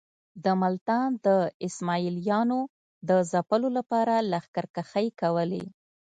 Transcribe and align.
د 0.43 0.45
ملتان 0.61 1.07
د 1.25 1.27
اسماعیلیانو 1.67 2.59
د 3.09 3.11
ځپلو 3.31 3.69
لپاره 3.77 4.13
لښکرکښۍ 4.31 5.07
کولې. 5.21 5.63